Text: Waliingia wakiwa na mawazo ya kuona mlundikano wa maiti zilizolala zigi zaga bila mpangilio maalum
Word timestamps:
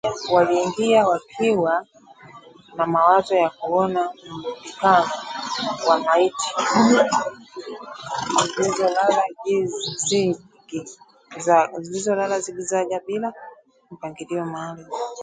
Waliingia 0.31 1.07
wakiwa 1.07 1.85
na 2.75 2.87
mawazo 2.87 3.35
ya 3.35 3.49
kuona 3.49 4.11
mlundikano 4.31 5.09
wa 5.89 5.99
maiti 5.99 6.51
zilizolala 11.79 12.39
zigi 12.39 12.61
zaga 12.61 12.99
bila 13.07 13.33
mpangilio 13.91 14.45
maalum 14.45 14.85